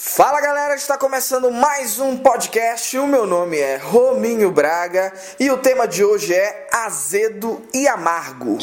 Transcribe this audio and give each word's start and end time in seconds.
Fala 0.00 0.40
galera, 0.40 0.76
está 0.76 0.96
começando 0.96 1.50
mais 1.50 1.98
um 1.98 2.16
podcast. 2.16 2.96
O 2.96 3.04
meu 3.04 3.26
nome 3.26 3.58
é 3.58 3.78
Rominho 3.78 4.48
Braga 4.48 5.12
e 5.40 5.50
o 5.50 5.58
tema 5.58 5.88
de 5.88 6.04
hoje 6.04 6.32
é 6.32 6.68
azedo 6.72 7.60
e 7.74 7.88
amargo. 7.88 8.58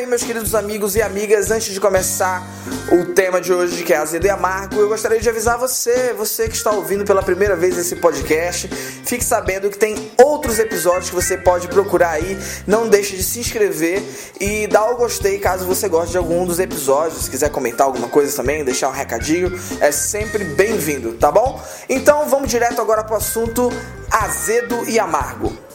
Aí, 0.00 0.06
meus 0.06 0.22
queridos 0.22 0.54
amigos 0.54 0.96
e 0.96 1.02
amigas. 1.02 1.50
Antes 1.50 1.74
de 1.74 1.80
começar 1.80 2.42
o 2.90 3.12
tema 3.12 3.38
de 3.38 3.52
hoje, 3.52 3.84
que 3.84 3.92
é 3.92 3.98
azedo 3.98 4.24
e 4.24 4.30
amargo, 4.30 4.76
eu 4.76 4.88
gostaria 4.88 5.20
de 5.20 5.28
avisar 5.28 5.58
você, 5.58 6.14
você 6.14 6.48
que 6.48 6.56
está 6.56 6.70
ouvindo 6.70 7.04
pela 7.04 7.22
primeira 7.22 7.54
vez 7.54 7.76
esse 7.76 7.96
podcast, 7.96 8.66
fique 9.04 9.22
sabendo 9.22 9.68
que 9.68 9.76
tem 9.76 10.10
outros 10.22 10.58
episódios 10.58 11.10
que 11.10 11.14
você 11.14 11.36
pode 11.36 11.68
procurar 11.68 12.12
aí. 12.12 12.38
Não 12.66 12.88
deixe 12.88 13.14
de 13.14 13.22
se 13.22 13.40
inscrever 13.40 14.02
e 14.40 14.66
dar 14.66 14.90
o 14.90 14.96
gostei 14.96 15.38
caso 15.38 15.66
você 15.66 15.86
goste 15.86 16.12
de 16.12 16.18
algum 16.18 16.46
dos 16.46 16.58
episódios. 16.58 17.24
Se 17.24 17.30
quiser 17.30 17.50
comentar 17.50 17.86
alguma 17.86 18.08
coisa 18.08 18.34
também, 18.34 18.64
deixar 18.64 18.88
um 18.88 18.92
recadinho, 18.92 19.52
é 19.80 19.92
sempre 19.92 20.44
bem-vindo, 20.44 21.12
tá 21.12 21.30
bom? 21.30 21.62
Então 21.88 22.26
vamos 22.26 22.48
direto 22.48 22.80
agora 22.80 23.04
para 23.04 23.14
o 23.14 23.18
assunto 23.18 23.70
azedo 24.10 24.88
e 24.88 24.98
amargo. 24.98 25.69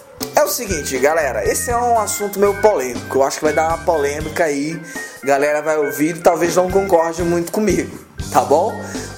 O 0.45 0.48
seguinte, 0.48 0.99
galera, 0.99 1.44
esse 1.44 1.72
é 1.72 1.76
um 1.76 1.98
assunto 1.98 2.40
meio 2.40 2.54
polêmico. 2.62 3.17
Eu 3.17 3.23
acho 3.23 3.40
que 3.40 3.44
vai 3.44 3.52
dar 3.52 3.67
uma 3.67 3.80
polêmica 3.80 4.44
aí. 4.44 4.80
Galera 5.23 5.59
vai 5.59 5.76
ouvir 5.76 6.18
e 6.18 6.20
talvez 6.20 6.55
não 6.55 6.70
concorde 6.70 7.23
muito 7.23 7.52
comigo, 7.52 7.98
tá 8.31 8.41
bom? 8.41 8.71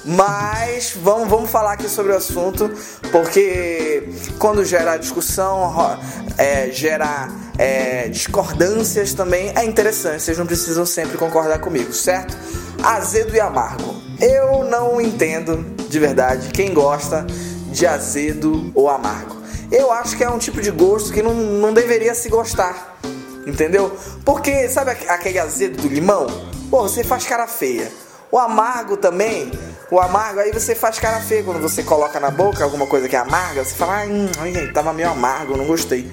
Mas 0.06 0.94
vamos, 0.96 1.28
vamos 1.28 1.50
falar 1.50 1.74
aqui 1.74 1.86
sobre 1.86 2.12
o 2.12 2.16
assunto, 2.16 2.70
porque 3.12 4.08
quando 4.38 4.64
gera 4.64 4.96
discussão, 4.96 6.00
é, 6.38 6.70
gera 6.70 7.28
é, 7.58 8.08
discordâncias 8.08 9.12
também, 9.12 9.52
é 9.54 9.66
interessante. 9.66 10.22
Vocês 10.22 10.38
não 10.38 10.46
precisam 10.46 10.86
sempre 10.86 11.18
concordar 11.18 11.58
comigo, 11.58 11.92
certo? 11.92 12.34
Azedo 12.82 13.36
e 13.36 13.40
amargo. 13.40 14.02
Eu 14.18 14.64
não 14.64 14.98
entendo 14.98 15.62
de 15.90 15.98
verdade 15.98 16.48
quem 16.48 16.72
gosta 16.72 17.26
de 17.70 17.86
azedo 17.86 18.72
ou 18.74 18.88
amargo 18.88 19.37
eu 19.70 19.92
acho 19.92 20.16
que 20.16 20.24
é 20.24 20.30
um 20.30 20.38
tipo 20.38 20.60
de 20.60 20.70
gosto 20.70 21.12
que 21.12 21.22
não, 21.22 21.34
não 21.34 21.72
deveria 21.72 22.14
se 22.14 22.28
gostar. 22.28 22.98
Entendeu? 23.46 23.96
Porque, 24.24 24.68
sabe 24.68 24.90
aquele 24.90 25.38
azedo 25.38 25.82
do 25.82 25.88
limão? 25.88 26.26
Pô, 26.70 26.82
você 26.82 27.02
faz 27.02 27.24
cara 27.24 27.46
feia. 27.46 27.90
O 28.30 28.38
amargo 28.38 28.96
também, 28.96 29.50
o 29.90 29.98
amargo 29.98 30.40
aí 30.40 30.52
você 30.52 30.74
faz 30.74 30.98
cara 30.98 31.18
feia 31.20 31.42
quando 31.42 31.60
você 31.60 31.82
coloca 31.82 32.20
na 32.20 32.30
boca 32.30 32.62
alguma 32.62 32.86
coisa 32.86 33.08
que 33.08 33.16
é 33.16 33.18
amarga, 33.18 33.64
você 33.64 33.74
fala, 33.74 34.02
ai, 34.02 34.70
tava 34.74 34.92
meio 34.92 35.08
amargo, 35.08 35.56
não 35.56 35.66
gostei. 35.66 36.10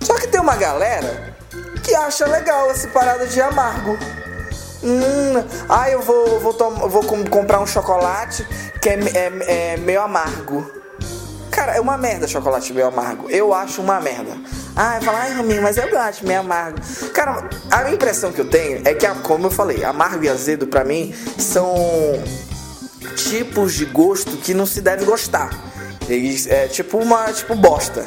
Só 0.00 0.14
que 0.14 0.28
tem 0.28 0.40
uma 0.40 0.54
galera 0.54 1.34
que 1.82 1.92
acha 1.92 2.24
legal 2.26 2.70
essa 2.70 2.86
parada 2.86 3.26
de 3.26 3.40
amargo. 3.40 3.98
Hum, 4.82 5.44
ah, 5.68 5.90
eu 5.90 6.00
vou, 6.02 6.38
vou, 6.38 6.52
vou 6.88 7.02
comprar 7.28 7.60
um 7.60 7.66
chocolate 7.66 8.46
que 8.80 8.88
é, 8.88 8.94
é, 8.94 9.72
é 9.72 9.76
meio 9.76 10.00
amargo. 10.00 10.79
Cara, 11.50 11.74
é 11.76 11.80
uma 11.80 11.98
merda 11.98 12.28
chocolate 12.28 12.72
meio 12.72 12.86
amargo. 12.86 13.28
Eu 13.28 13.52
acho 13.52 13.82
uma 13.82 14.00
merda. 14.00 14.36
Ah, 14.76 15.00
fala, 15.02 15.18
ai, 15.20 15.32
Raminho, 15.32 15.62
mas 15.62 15.76
eu 15.76 15.90
gosto 15.90 16.26
meio 16.26 16.40
amargo. 16.40 16.78
Cara, 17.12 17.50
a 17.70 17.90
impressão 17.90 18.32
que 18.32 18.40
eu 18.40 18.48
tenho 18.48 18.82
é 18.84 18.94
que, 18.94 19.06
como 19.22 19.46
eu 19.46 19.50
falei, 19.50 19.84
amargo 19.84 20.24
e 20.24 20.28
azedo 20.28 20.66
para 20.66 20.84
mim 20.84 21.12
são 21.38 21.74
tipos 23.16 23.74
de 23.74 23.84
gosto 23.84 24.36
que 24.38 24.54
não 24.54 24.64
se 24.64 24.80
deve 24.80 25.04
gostar. 25.04 25.50
É 26.48 26.66
tipo 26.66 26.98
uma 26.98 27.32
tipo 27.32 27.54
bosta. 27.54 28.04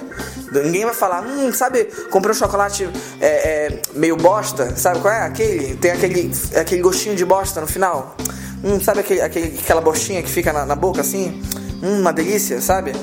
Ninguém 0.51 0.85
vai 0.85 0.93
falar, 0.93 1.23
hum, 1.25 1.51
sabe, 1.53 1.85
comprei 2.11 2.31
um 2.31 2.37
chocolate 2.37 2.87
é, 3.19 3.27
é, 3.27 3.81
meio 3.95 4.15
bosta, 4.17 4.75
sabe 4.75 4.99
qual 4.99 5.13
é? 5.13 5.21
Aquele, 5.21 5.75
tem 5.77 5.91
aquele, 5.91 6.31
aquele 6.55 6.81
gostinho 6.81 7.15
de 7.15 7.25
bosta 7.25 7.61
no 7.61 7.67
final. 7.67 8.15
Hum, 8.63 8.79
sabe 8.79 8.99
aquele, 8.99 9.21
aquele, 9.21 9.59
aquela 9.59 9.81
bostinha 9.81 10.21
que 10.21 10.29
fica 10.29 10.53
na, 10.53 10.65
na 10.65 10.75
boca 10.75 11.01
assim? 11.01 11.41
Hum, 11.81 12.01
uma 12.01 12.13
delícia, 12.13 12.61
sabe? 12.61 12.93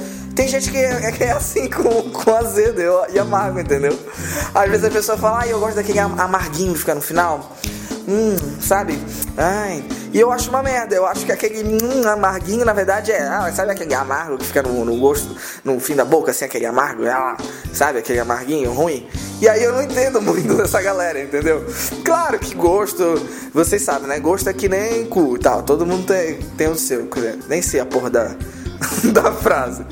Tem 0.40 0.48
gente 0.48 0.70
que 0.70 0.78
é, 0.78 1.12
que 1.12 1.22
é 1.22 1.32
assim 1.32 1.68
com, 1.68 2.10
com 2.10 2.34
azedo 2.34 2.80
e 3.12 3.18
amargo, 3.18 3.60
entendeu? 3.60 3.94
Às 4.54 4.70
vezes 4.70 4.86
a 4.86 4.90
pessoa 4.90 5.18
fala, 5.18 5.42
ah, 5.42 5.46
eu 5.46 5.60
gosto 5.60 5.74
daquele 5.74 5.98
amarguinho 5.98 6.72
que 6.72 6.78
fica 6.78 6.94
no 6.94 7.02
final. 7.02 7.54
Hum, 8.08 8.34
sabe? 8.58 8.98
Ai. 9.36 9.84
E 10.14 10.18
eu 10.18 10.32
acho 10.32 10.48
uma 10.48 10.62
merda. 10.62 10.94
Eu 10.94 11.04
acho 11.04 11.26
que 11.26 11.32
aquele 11.32 11.62
hum, 11.62 12.08
amarguinho, 12.08 12.64
na 12.64 12.72
verdade, 12.72 13.12
é. 13.12 13.20
Ah, 13.20 13.52
sabe 13.54 13.72
aquele 13.72 13.92
amargo 13.92 14.38
que 14.38 14.46
fica 14.46 14.62
no, 14.62 14.82
no 14.82 14.96
gosto, 14.98 15.36
no 15.62 15.78
fim 15.78 15.94
da 15.94 16.06
boca, 16.06 16.30
assim, 16.30 16.46
aquele 16.46 16.64
amargo? 16.64 17.06
Ah, 17.06 17.36
sabe? 17.74 17.98
Aquele 17.98 18.20
amarguinho 18.20 18.72
ruim. 18.72 19.06
E 19.42 19.46
aí 19.46 19.62
eu 19.62 19.74
não 19.74 19.82
entendo 19.82 20.22
muito 20.22 20.54
dessa 20.56 20.80
galera, 20.80 21.20
entendeu? 21.20 21.66
Claro 22.02 22.38
que 22.38 22.54
gosto, 22.54 23.04
vocês 23.52 23.82
sabem, 23.82 24.08
né? 24.08 24.18
Gosto 24.18 24.48
é 24.48 24.54
que 24.54 24.70
nem 24.70 25.04
cu 25.04 25.38
tal. 25.38 25.62
Todo 25.62 25.84
mundo 25.84 26.06
tem, 26.06 26.38
tem 26.56 26.68
o 26.68 26.76
seu. 26.76 27.06
Nem 27.46 27.60
sei 27.60 27.80
a 27.80 27.84
porra 27.84 28.08
da, 28.08 28.30
da 29.12 29.32
frase. 29.32 29.84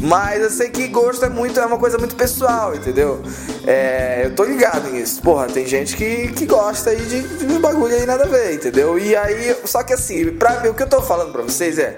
Mas 0.00 0.40
eu 0.40 0.50
sei 0.50 0.70
que 0.70 0.86
gosto 0.86 1.24
é 1.24 1.28
muito, 1.28 1.58
é 1.58 1.66
uma 1.66 1.78
coisa 1.78 1.98
muito 1.98 2.14
pessoal, 2.14 2.74
entendeu? 2.74 3.20
É, 3.66 4.22
eu 4.24 4.34
tô 4.34 4.44
ligado 4.44 4.88
nisso. 4.90 5.20
Porra, 5.20 5.46
tem 5.46 5.66
gente 5.66 5.96
que, 5.96 6.28
que 6.28 6.46
gosta 6.46 6.90
aí 6.90 7.04
de, 7.04 7.22
de 7.22 7.58
bagulho 7.58 7.94
aí 7.94 8.06
nada 8.06 8.24
a 8.24 8.28
ver, 8.28 8.54
entendeu? 8.54 8.96
E 8.96 9.16
aí, 9.16 9.56
só 9.64 9.82
que 9.82 9.92
assim, 9.92 10.32
pra 10.32 10.60
mim, 10.60 10.68
o 10.68 10.74
que 10.74 10.84
eu 10.84 10.88
tô 10.88 11.02
falando 11.02 11.32
pra 11.32 11.42
vocês 11.42 11.78
é. 11.78 11.96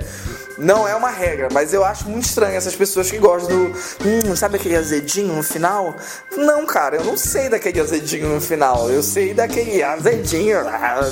Não 0.57 0.87
é 0.87 0.95
uma 0.95 1.09
regra, 1.09 1.49
mas 1.51 1.73
eu 1.73 1.83
acho 1.83 2.07
muito 2.07 2.27
estranho 2.27 2.55
essas 2.55 2.75
pessoas 2.75 3.11
que 3.11 3.17
gostam 3.17 3.49
do. 3.49 3.73
Hum, 4.05 4.37
sabe 4.37 4.57
aquele 4.57 4.77
azedinho 4.77 5.35
no 5.35 5.43
final? 5.43 5.95
Não, 6.37 6.67
cara, 6.67 6.97
eu 6.97 7.05
não 7.05 7.17
sei 7.17 7.49
daquele 7.49 7.81
azedinho 7.81 8.29
no 8.29 8.41
final. 8.43 8.91
Eu 8.91 9.03
sei 9.03 9.33
daquele 9.33 9.83
azedinho 9.83 10.59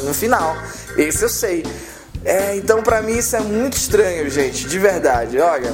no 0.04 0.12
final. 0.12 0.54
Esse 0.98 1.22
eu 1.22 1.30
sei. 1.30 1.64
É, 2.26 2.56
então 2.56 2.82
pra 2.82 3.00
mim 3.00 3.16
isso 3.16 3.36
é 3.36 3.40
muito 3.40 3.74
estranho, 3.74 4.28
gente, 4.28 4.66
de 4.66 4.78
verdade. 4.78 5.38
Olha. 5.38 5.72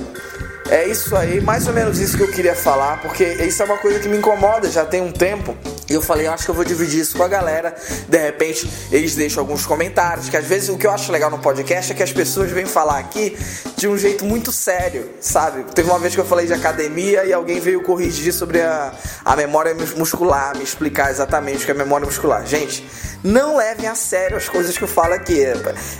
É 0.70 0.88
isso 0.88 1.14
aí, 1.14 1.40
mais 1.40 1.66
ou 1.66 1.74
menos 1.74 1.98
isso 1.98 2.16
que 2.16 2.22
eu 2.22 2.30
queria 2.30 2.54
falar, 2.54 3.00
porque 3.02 3.24
isso 3.24 3.62
é 3.62 3.64
uma 3.66 3.76
coisa 3.76 3.98
que 3.98 4.08
me 4.08 4.16
incomoda 4.16 4.70
já 4.70 4.84
tem 4.84 5.02
um 5.02 5.12
tempo. 5.12 5.56
Eu 5.88 6.00
falei, 6.00 6.26
eu 6.26 6.32
acho 6.32 6.44
que 6.44 6.50
eu 6.50 6.54
vou 6.54 6.64
dividir 6.64 7.00
isso 7.00 7.16
com 7.16 7.22
a 7.22 7.28
galera. 7.28 7.74
De 8.08 8.18
repente, 8.18 8.70
eles 8.90 9.14
deixam 9.14 9.42
alguns 9.42 9.66
comentários. 9.66 10.28
Que 10.30 10.36
às 10.36 10.46
vezes 10.46 10.70
o 10.70 10.78
que 10.78 10.86
eu 10.86 10.90
acho 10.90 11.12
legal 11.12 11.30
no 11.30 11.38
podcast 11.38 11.92
é 11.92 11.94
que 11.94 12.02
as 12.02 12.12
pessoas 12.12 12.50
vêm 12.50 12.64
falar 12.64 12.98
aqui 12.98 13.36
de 13.76 13.86
um 13.86 13.98
jeito 13.98 14.24
muito 14.24 14.50
sério, 14.50 15.10
sabe? 15.20 15.64
Teve 15.74 15.90
uma 15.90 15.98
vez 15.98 16.14
que 16.14 16.20
eu 16.20 16.24
falei 16.24 16.46
de 16.46 16.54
academia 16.54 17.24
e 17.24 17.32
alguém 17.32 17.60
veio 17.60 17.82
corrigir 17.82 18.32
sobre 18.32 18.62
a, 18.62 18.94
a 19.24 19.36
memória 19.36 19.74
muscular, 19.96 20.56
me 20.56 20.64
explicar 20.64 21.10
exatamente 21.10 21.62
o 21.62 21.66
que 21.66 21.70
é 21.70 21.74
memória 21.74 22.06
muscular. 22.06 22.46
Gente, 22.46 22.86
não 23.22 23.58
levem 23.58 23.86
a 23.86 23.94
sério 23.94 24.38
as 24.38 24.48
coisas 24.48 24.78
que 24.78 24.84
eu 24.84 24.88
falo 24.88 25.12
aqui. 25.12 25.44
É, 25.44 25.54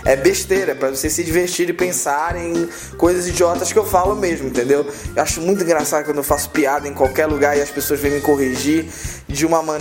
é 0.05 0.15
besteira, 0.15 0.71
é 0.71 0.75
pra 0.75 0.89
vocês 0.89 1.13
se 1.13 1.23
divertirem 1.23 1.75
e 1.75 1.77
pensarem 1.77 2.53
em 2.53 2.69
coisas 2.97 3.27
idiotas 3.27 3.71
que 3.71 3.77
eu 3.77 3.85
falo 3.85 4.15
mesmo, 4.15 4.47
entendeu? 4.47 4.91
Eu 5.15 5.21
acho 5.21 5.41
muito 5.41 5.63
engraçado 5.63 6.05
quando 6.05 6.17
eu 6.17 6.23
faço 6.23 6.49
piada 6.49 6.87
em 6.87 6.93
qualquer 6.93 7.27
lugar 7.27 7.55
e 7.55 7.61
as 7.61 7.69
pessoas 7.69 7.99
vêm 7.99 8.11
me 8.11 8.21
corrigir 8.21 8.87
de 9.27 9.45
uma 9.45 9.61
maneira 9.61 9.74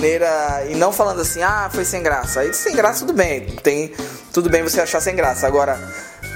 e 0.68 0.74
não 0.74 0.92
falando 0.92 1.20
assim, 1.20 1.42
ah, 1.42 1.70
foi 1.72 1.84
sem 1.84 2.02
graça. 2.02 2.40
Aí 2.40 2.52
sem 2.52 2.74
graça 2.74 3.00
tudo 3.00 3.12
bem, 3.12 3.46
tem 3.62 3.92
tudo 4.32 4.50
bem 4.50 4.62
você 4.62 4.80
achar 4.80 5.00
sem 5.00 5.14
graça. 5.14 5.46
Agora 5.46 5.78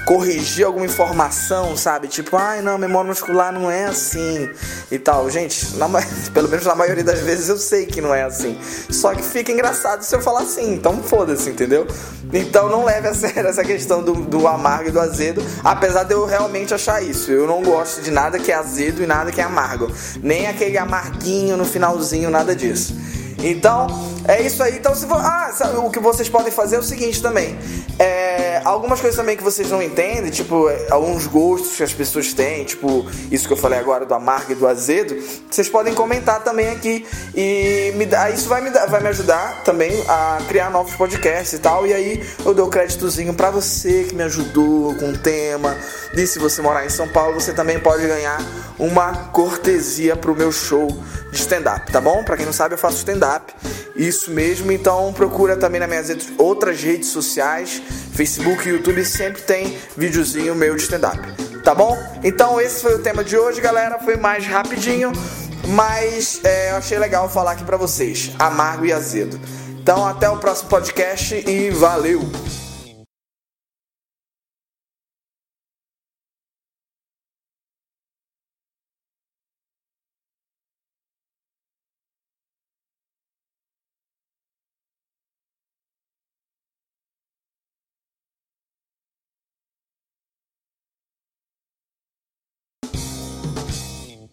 corrigir 0.09 0.65
alguma 0.65 0.87
informação, 0.87 1.77
sabe? 1.77 2.07
Tipo, 2.07 2.35
ai 2.35 2.63
não, 2.63 2.79
memória 2.79 3.07
muscular 3.07 3.53
não 3.53 3.69
é 3.69 3.85
assim 3.85 4.49
e 4.91 4.97
tal. 4.97 5.29
Gente, 5.29 5.75
na, 5.75 5.87
pelo 6.33 6.49
menos 6.49 6.65
na 6.65 6.73
maioria 6.73 7.03
das 7.03 7.19
vezes 7.19 7.47
eu 7.47 7.57
sei 7.57 7.85
que 7.85 8.01
não 8.01 8.13
é 8.13 8.23
assim. 8.23 8.57
Só 8.89 9.13
que 9.13 9.21
fica 9.21 9.51
engraçado 9.51 10.01
se 10.01 10.15
eu 10.15 10.19
falar 10.19 10.41
assim, 10.41 10.73
então 10.73 11.03
foda-se, 11.03 11.49
entendeu? 11.51 11.85
Então 12.33 12.69
não 12.69 12.85
leve 12.85 13.07
a 13.07 13.13
sério 13.15 13.47
essa 13.47 13.63
questão 13.63 14.01
do, 14.01 14.13
do 14.13 14.47
amargo 14.47 14.89
e 14.89 14.91
do 14.91 14.99
azedo, 14.99 15.43
apesar 15.63 16.03
de 16.05 16.13
eu 16.13 16.25
realmente 16.25 16.73
achar 16.73 17.03
isso. 17.03 17.31
Eu 17.31 17.45
não 17.45 17.61
gosto 17.61 18.01
de 18.01 18.09
nada 18.09 18.39
que 18.39 18.51
é 18.51 18.55
azedo 18.55 19.03
e 19.03 19.05
nada 19.05 19.31
que 19.31 19.39
é 19.39 19.43
amargo. 19.43 19.91
Nem 20.23 20.47
aquele 20.47 20.77
amarguinho 20.79 21.55
no 21.55 21.65
finalzinho, 21.65 22.31
nada 22.31 22.55
disso. 22.55 22.95
Então, 23.41 23.87
é 24.29 24.41
isso 24.43 24.61
aí. 24.61 24.77
Então, 24.77 24.93
se 24.93 25.07
for, 25.07 25.17
ah, 25.17 25.51
sabe, 25.53 25.77
o 25.77 25.89
que 25.89 25.99
vocês 25.99 26.29
podem 26.29 26.51
fazer 26.51 26.75
é 26.75 26.79
o 26.79 26.83
seguinte 26.83 27.21
também. 27.21 27.57
É, 27.97 28.61
algumas 28.63 29.01
coisas 29.01 29.17
também 29.17 29.35
que 29.35 29.43
vocês 29.43 29.69
não 29.69 29.81
entendem, 29.81 30.29
tipo, 30.29 30.69
é, 30.69 30.87
alguns 30.91 31.25
gostos 31.25 31.75
que 31.75 31.83
as 31.83 31.91
pessoas 31.91 32.31
têm, 32.33 32.63
tipo, 32.63 33.05
isso 33.31 33.47
que 33.47 33.53
eu 33.53 33.57
falei 33.57 33.79
agora 33.79 34.05
do 34.05 34.13
amargo 34.13 34.51
e 34.51 34.55
do 34.55 34.67
azedo, 34.67 35.15
vocês 35.49 35.67
podem 35.67 35.93
comentar 35.93 36.43
também 36.43 36.69
aqui 36.69 37.05
e 37.35 37.91
me 37.95 38.05
dá, 38.05 38.29
isso 38.29 38.47
vai 38.47 38.61
me, 38.61 38.69
vai 38.69 39.01
me 39.01 39.09
ajudar 39.09 39.63
também 39.63 39.91
a 40.07 40.37
criar 40.47 40.69
novos 40.69 40.93
podcasts 40.93 41.53
e 41.53 41.59
tal. 41.59 41.87
E 41.87 41.93
aí 41.93 42.23
eu 42.45 42.53
dou 42.53 42.67
créditozinho 42.67 43.33
para 43.33 43.49
você 43.49 44.03
que 44.03 44.15
me 44.15 44.23
ajudou 44.23 44.93
com 44.95 45.09
o 45.09 45.17
tema. 45.17 45.75
E 46.13 46.27
se 46.27 46.39
você 46.39 46.61
morar 46.61 46.85
em 46.85 46.89
São 46.89 47.07
Paulo, 47.07 47.39
você 47.39 47.53
também 47.53 47.79
pode 47.79 48.05
ganhar 48.07 48.39
uma 48.77 49.13
cortesia 49.31 50.15
pro 50.15 50.35
meu 50.35 50.51
show 50.51 50.87
de 51.31 51.37
stand-up, 51.37 51.91
tá 51.91 51.99
bom? 51.99 52.23
Para 52.23 52.37
quem 52.37 52.45
não 52.45 52.53
sabe, 52.53 52.75
eu 52.75 52.77
faço 52.77 52.97
stand-up. 52.97 53.53
Isso 53.99 54.31
mesmo, 54.31 54.71
então 54.71 55.11
procura 55.11 55.57
também 55.57 55.77
nas 55.77 55.89
minhas 55.89 56.29
outras 56.37 56.81
redes 56.81 57.09
sociais, 57.09 57.81
Facebook 58.13 58.65
e 58.65 58.71
YouTube, 58.71 59.03
sempre 59.03 59.41
tem 59.41 59.77
videozinho 59.97 60.55
meu 60.55 60.73
de 60.77 60.83
stand-up, 60.83 61.19
tá 61.65 61.75
bom? 61.75 61.97
Então 62.23 62.61
esse 62.61 62.81
foi 62.81 62.95
o 62.95 62.99
tema 62.99 63.25
de 63.25 63.37
hoje, 63.37 63.59
galera. 63.59 63.99
Foi 63.99 64.15
mais 64.15 64.47
rapidinho, 64.47 65.11
mas 65.67 66.39
é, 66.45 66.71
eu 66.71 66.77
achei 66.77 66.97
legal 66.97 67.27
falar 67.27 67.51
aqui 67.51 67.65
pra 67.65 67.75
vocês: 67.75 68.31
amargo 68.39 68.85
e 68.85 68.93
azedo. 68.93 69.37
Então 69.81 70.07
até 70.07 70.29
o 70.29 70.37
próximo 70.37 70.69
podcast 70.69 71.35
e 71.35 71.69
valeu! 71.69 72.21